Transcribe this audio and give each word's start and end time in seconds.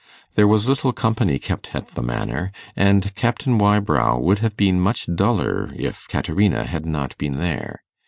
There 0.33 0.47
was 0.47 0.67
little 0.67 0.93
company 0.93 1.37
kept 1.37 1.75
at 1.75 1.89
the 1.89 2.01
Manor, 2.01 2.51
and 2.75 3.13
Captain 3.13 3.59
Wybrow 3.59 4.17
would 4.17 4.39
have 4.39 4.57
been 4.57 4.81
much 4.81 5.05
duller 5.05 5.71
if 5.75 6.07
Caterina 6.07 6.65
had 6.65 6.87
not 6.87 7.15
been 7.19 7.37
there. 7.37 7.83